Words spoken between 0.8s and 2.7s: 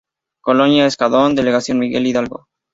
Escandón, Delegación Miguel Hidalgo.